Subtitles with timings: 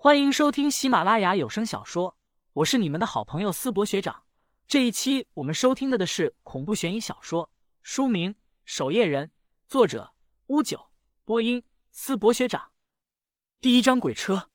[0.00, 2.16] 欢迎收听喜马拉雅有声小说，
[2.52, 4.22] 我是你们的好朋友思博学长。
[4.68, 7.50] 这一期我们收听的的是恐怖悬疑小说，
[7.82, 8.34] 书名
[8.64, 9.26] 《守夜人》，
[9.66, 10.12] 作者
[10.46, 10.90] 乌九，
[11.24, 12.70] 播音思博学长。
[13.60, 14.50] 第一章鬼车，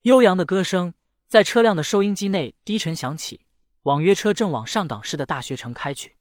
[0.00, 0.94] 悠扬的歌声
[1.28, 3.44] 在车辆的收音机内低沉响起。
[3.82, 6.16] 网约车正往上港市的大学城开去，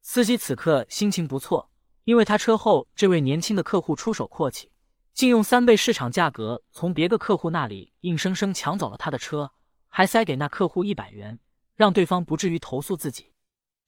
[0.00, 1.70] 司机此刻心情不错，
[2.04, 4.71] 因为他车后这位年轻的客户出手阔气。
[5.14, 9.52] 竟用三倍市场价格从别个客户那里硬生生抢走了他的车，
[9.88, 11.38] 还塞给那客户一百元，
[11.74, 13.32] 让对方不至于投诉自己。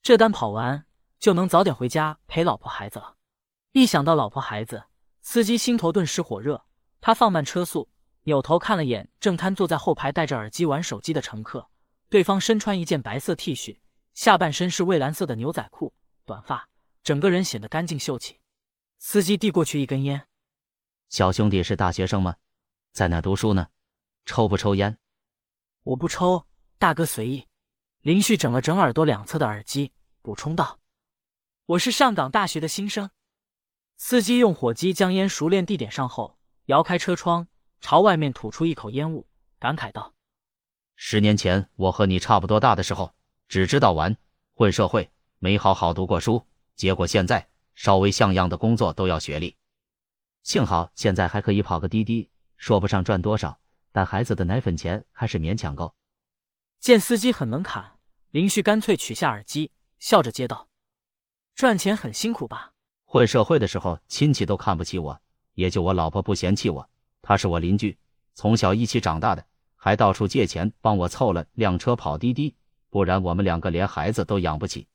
[0.01, 0.85] 这单跑完
[1.19, 3.15] 就能早点回家陪老婆孩子了。
[3.71, 4.83] 一想到老婆孩子，
[5.21, 6.63] 司机心头顿时火热。
[7.01, 7.89] 他放慢车速，
[8.23, 11.69] 扭头看了眼正瘫坐在后排戴着耳机玩手机的乘客。
[12.07, 13.79] 对方身穿一件白色 T 恤，
[14.13, 16.69] 下半身是蔚蓝色的牛仔裤，短发，
[17.03, 18.39] 整个人显得干净秀气。
[18.99, 20.27] 司机递过去一根烟。
[21.15, 22.35] 小兄弟是大学生吗？
[22.91, 23.69] 在哪读书呢？
[24.25, 24.97] 抽不抽烟？
[25.83, 26.45] 我不抽，
[26.77, 27.47] 大哥随意。
[28.01, 30.77] 林旭整了整耳朵两侧的耳机，补充道
[31.67, 33.09] ：“我是上港大学的新生。”
[33.95, 37.47] 司机用火机将烟熟练地点上后，摇开车窗，
[37.79, 39.25] 朝外面吐出一口烟雾，
[39.57, 40.13] 感慨道
[40.97, 43.15] ：“十年前我和你差不多大的时候，
[43.47, 44.17] 只知道玩
[44.53, 46.45] 混社会，没好好读过书。
[46.75, 49.55] 结果现在稍微像样的工作都要学历。”
[50.45, 53.59] 幸好现在还可以跑个滴滴，说不上赚多少，
[53.91, 55.95] 但孩子的奶粉钱还是勉强够。
[56.79, 57.97] 见司机很能侃，
[58.29, 60.69] 林旭干脆取下耳机，笑着接道
[61.55, 62.73] ：“赚钱很辛苦吧？
[63.05, 65.19] 混社会的时候，亲戚都看不起我，
[65.55, 66.87] 也就我老婆不嫌弃我。
[67.23, 67.97] 她是我邻居，
[68.35, 69.43] 从小一起长大的，
[69.75, 72.55] 还到处借钱帮我凑了辆车跑滴滴，
[72.91, 74.87] 不然我们两个连孩子都养不起。”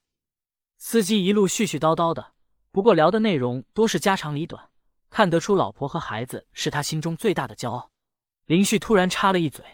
[0.78, 2.34] 司机一路絮絮叨叨的，
[2.70, 4.69] 不过聊的内容多是家长里短。
[5.10, 7.90] 看得出，老婆和孩子是他心中最大的骄傲。
[8.46, 9.64] 林旭突然插了一嘴：“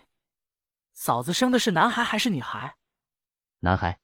[0.93, 2.77] 嫂子生的是男孩还是女孩？”
[3.61, 4.01] 男孩。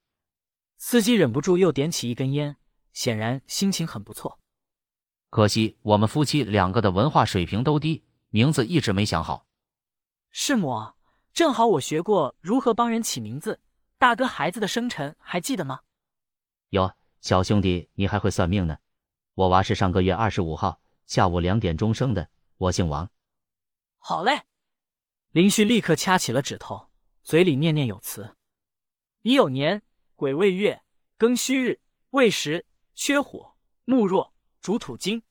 [0.77, 2.57] 司机忍不住又点起一根烟，
[2.93, 4.39] 显然心情很不错。
[5.31, 9.47] 可惜我们夫妻两个的文化水平都低，名字一直没想好。
[10.31, 10.97] 是么？
[11.33, 13.59] 正好我学过如何帮人起名字。
[13.97, 15.81] 大哥，孩子的生辰还记得吗？
[16.69, 16.93] 有，
[17.23, 18.77] 小兄弟，你还会算命呢。
[19.35, 20.82] 我娃是上个月二十五号。
[21.13, 23.11] 下午两点钟生的，我姓王。
[23.99, 24.45] 好嘞，
[25.33, 26.89] 林旭立刻掐起了指头，
[27.23, 28.35] 嘴里念念有词：
[29.21, 29.83] 乙酉年，
[30.17, 30.83] 癸未月，
[31.19, 32.65] 庚戌日，未时，
[32.95, 35.23] 缺火，木弱，主土金。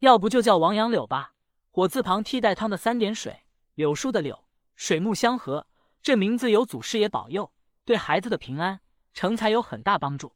[0.00, 1.36] 要不就叫王杨柳吧，
[1.70, 5.68] 火字旁替代汤的三点水，柳树的柳，水木相合，
[6.02, 7.52] 这名字有祖师爷保佑，
[7.84, 8.80] 对孩子的平安
[9.14, 10.34] 成才有很大帮助。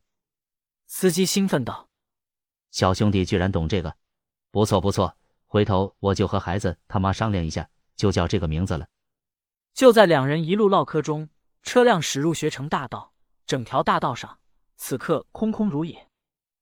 [0.87, 1.89] 司机兴奋道
[2.71, 3.97] ：“小兄弟居然懂这个！”
[4.55, 5.17] 不错不错，
[5.47, 8.87] 回头我就和孩子他妈商量一下，就叫这个名字了。
[9.75, 11.29] 就在两人一路唠嗑中，
[11.65, 13.15] 车辆驶入学城大道，
[13.49, 14.39] 整条大道上
[14.77, 16.07] 此刻空空如也。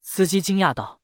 [0.01, 1.03] 司机惊讶道：“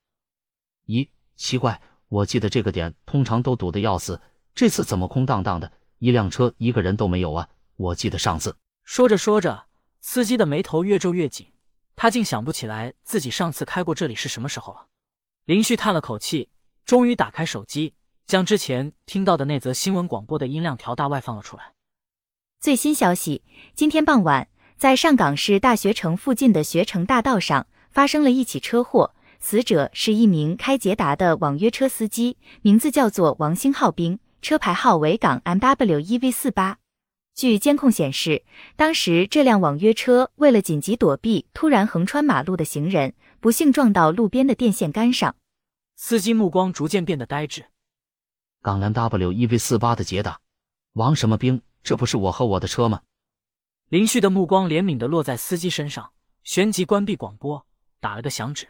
[0.88, 4.22] 咦，奇怪，我记得这个点通常都堵得要死，
[4.54, 7.50] 这次怎么空荡荡的，一辆车一个人都没有啊？
[7.76, 9.66] 我记得上次……”说着说着，
[10.00, 11.52] 司机的眉头越皱越紧，
[11.94, 14.86] 他竟想不起来自己上次开过这里是什么时候了。
[15.44, 16.48] 林旭叹了口气。
[16.88, 17.92] 终于打开手机，
[18.26, 21.74] 将之前听到的那则新闻广播的音量调大外放了出来。
[22.62, 23.42] 最新消息：
[23.74, 36.78] 今天傍晚，在上港市大学城附近的学城大道上发生了一起车祸，死者是一名开捷达的网约车司机，名字叫做王星浩兵，车牌号为港 M W 一 V 四八。
[37.34, 38.44] 据监控显示，
[38.76, 45.36] 当时这辆网约车为了紧急躲避突然横穿马路的行人，不幸撞到路边的电线杆上。
[46.00, 47.66] 司机目光逐渐变得呆滞。
[48.62, 50.40] 港蓝 W 一 V 四八的捷达，
[50.92, 51.60] 王什么兵？
[51.82, 53.02] 这不是我和我的车吗？
[53.88, 56.12] 林旭的目光怜悯的落在司机身上，
[56.44, 57.66] 旋即关闭广播，
[57.98, 58.68] 打了个响指。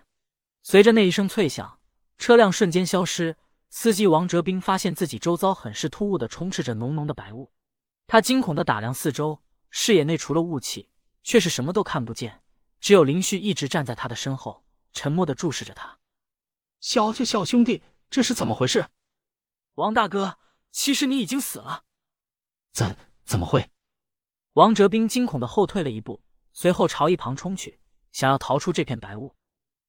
[0.62, 1.78] 随着那一声脆响，
[2.16, 3.36] 车辆瞬间消失。
[3.68, 7.52] 司机王哲斌发现自己周遭很是突兀的充斥着浓浓的白雾，
[8.06, 10.88] 他惊恐的打量四周，视野内除了雾气，
[11.22, 12.40] 却是什么都看不见。
[12.80, 14.64] 只有林旭一直站在他的身后，
[14.94, 15.97] 沉默的注视着他。
[16.80, 18.86] 小小小兄弟，这是怎么回事？
[19.74, 20.38] 王大哥，
[20.70, 21.84] 其实你已经死了。
[22.72, 23.70] 怎怎么会？
[24.52, 26.22] 王哲斌惊恐的后退了一步，
[26.52, 27.80] 随后朝一旁冲去，
[28.12, 29.34] 想要逃出这片白雾。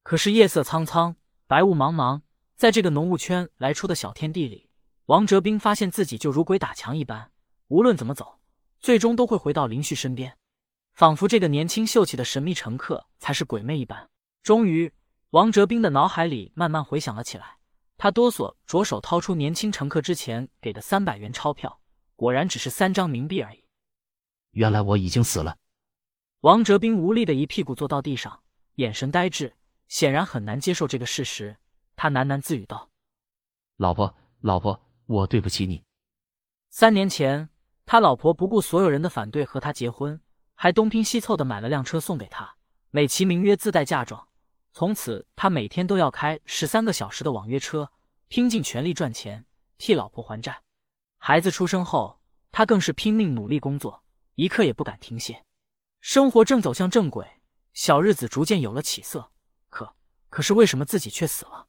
[0.02, 1.16] 可是夜色苍苍，
[1.46, 2.22] 白雾茫茫，
[2.56, 4.72] 在这个浓雾圈来出的小天地里，
[5.06, 7.32] 王哲斌发现自己就如鬼打墙一般，
[7.68, 8.40] 无论怎么走，
[8.80, 10.36] 最终都会回到林旭身边，
[10.94, 14.10] 仿佛这个年轻秀气的神秘乘客才是鬼魅一般。
[14.42, 14.92] 终于。
[15.32, 17.60] 王哲斌的脑海里慢慢回想了起来，
[17.98, 21.80] 他哆嗦，着手掏出年轻乘客之前给的三百元钞票，
[22.16, 23.64] 果然只是三张冥币而已。
[24.52, 25.58] 原来我已经死了。
[26.40, 28.42] 王哲斌无力的一屁股坐到地上，
[28.76, 29.54] 眼神呆滞，
[29.88, 31.58] 显然很难接受这个事实。
[31.96, 32.90] 他喃喃自语道
[33.78, 35.84] ：“老婆，老婆，我对不起你。
[36.72, 37.50] 三年前，
[37.86, 40.20] 他老婆不顾所有人的反对和他结婚，
[40.56, 42.56] 还东拼西凑的买了辆车送给他，
[42.90, 44.29] 美其名曰自带嫁妆。
[44.80, 47.92] 从此，他每天都要开十三个小时的网约车，
[48.30, 49.46] 拼尽全力赚钱，
[49.78, 50.64] 替老婆还债。
[51.18, 54.02] 孩子出生后，他更是拼命努力工作，
[54.36, 55.44] 一刻也不敢停歇。
[56.00, 57.28] 生活正走向正轨，
[57.74, 59.30] 小日子逐渐有了起色。
[59.70, 59.94] 可，
[60.30, 61.68] 可是为什么自己却死了？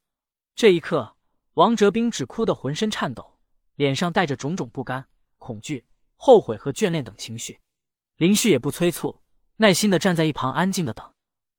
[0.55, 1.17] 这一刻，
[1.55, 3.41] 王哲斌只哭得浑身颤抖，
[3.75, 5.85] 脸上带着种种不甘、恐惧、
[6.15, 7.59] 后悔和眷恋等情绪。
[8.19, 9.21] 林旭也不催促，
[9.57, 11.13] 耐心的站在一旁安静的等。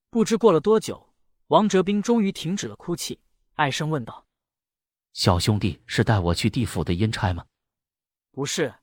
[0.09, 1.10] 不知过了多久，
[1.51, 3.19] 王哲斌终于停止了哭泣，
[3.55, 4.25] 唉声问道
[5.11, 7.45] ：“小兄弟是带我去地府的阴差吗？”
[8.31, 8.73] 不是，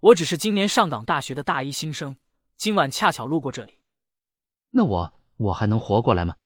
[0.00, 2.14] 我只是今年上港大学的大一新生，
[2.58, 3.78] 今晚恰巧路过这里。
[4.72, 6.36] 那我我还能活过来吗？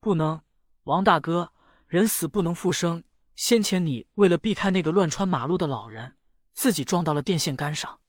[0.00, 0.42] 不能，
[0.82, 1.52] 王大哥，
[1.86, 3.04] 人死不能复生。
[3.36, 6.16] 先前你为了避开那个乱穿马路的老人，
[6.52, 8.00] 自己撞到了电线杆上，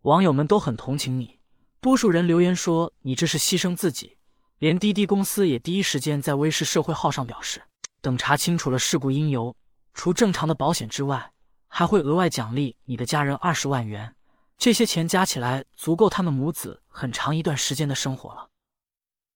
[0.00, 1.38] 网友们都很同情你，
[1.80, 4.16] 多数人留言说你这是牺牲自己。
[4.60, 7.62] 连滴滴公司也第一时间在微视社会号上表示，
[8.02, 9.56] 等查清楚了事故因由，
[9.94, 11.32] 除正常的保险之外。
[11.72, 14.14] 还会额外奖励你的家人二十万元，
[14.58, 18.48] 这些钱加起来足够他们母子很长一段时间的生活了。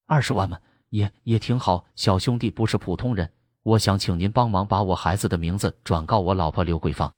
[0.06, 0.58] 二十万嘛，
[0.90, 1.86] 也也挺好。
[1.94, 3.32] 小兄弟不是普通人，
[3.62, 7.10] 我想请您帮忙把我孩子的名字转告我老婆刘桂芳，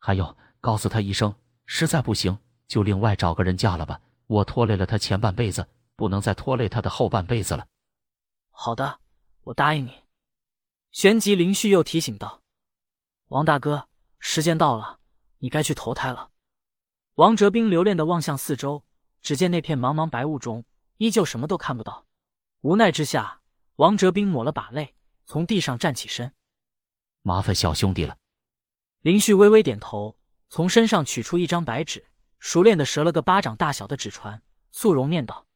[0.00, 1.32] 还有告诉她一声，
[1.64, 2.36] 实在不行
[2.66, 3.98] 就另外找个人嫁了吧。
[4.26, 7.66] 我拖累了她前半辈子，不能再拖累他的后半辈子了。
[8.50, 9.00] 好的，
[9.42, 10.02] 我答应你。
[10.92, 12.42] 旋即，林旭又提醒道
[13.28, 13.88] ：“王大哥。”
[14.18, 14.98] 时间到了，
[15.38, 16.30] 你该去投胎了。
[17.14, 18.84] 王哲斌留恋的望向四周，
[19.22, 20.64] 只见那片茫茫白雾中，
[20.96, 22.06] 依旧什么都看不到。
[22.62, 23.40] 无奈之下，
[23.76, 24.94] 王哲斌抹了把泪，
[25.26, 26.34] 从地上站起身。
[27.22, 28.16] 麻烦小兄弟了。
[29.00, 32.04] 林旭微微点头，从身上取出一张白纸，
[32.38, 35.46] 熟练的折了个巴掌大小的纸船，素容念道：“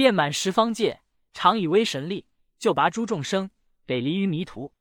[0.00, 1.02] 遍满十方界，
[1.34, 2.24] 常以威神力，
[2.58, 3.50] 救拔诸众生，
[3.84, 4.72] 北离于迷途。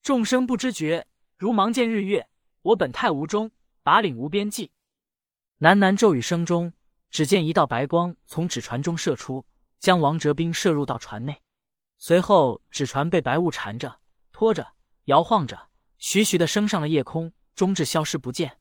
[0.00, 2.26] 众生不知觉，如盲见日月。”
[2.62, 3.50] 我本太无中，
[3.82, 4.70] 拔领无边际。
[5.60, 6.72] 喃喃咒语声中，
[7.10, 9.44] 只见一道白光从纸船中射出，
[9.78, 11.42] 将王哲斌射入到船内。
[11.98, 14.00] 随后，纸船被白雾缠着、
[14.32, 14.66] 拖着、
[15.04, 18.56] 摇晃着，徐徐的升上了夜空，终至消失不见。